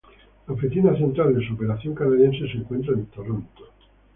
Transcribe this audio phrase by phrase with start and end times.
[0.47, 3.65] La oficina central de su operación canadiense se encuentra en Toronto.